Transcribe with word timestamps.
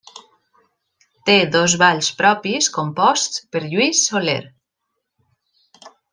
Té 1.29 1.35
dos 1.55 1.75
balls 1.81 2.09
propis 2.21 2.71
composts 2.79 3.43
per 3.53 3.63
Lluís 3.67 4.01
Soler. 4.09 4.41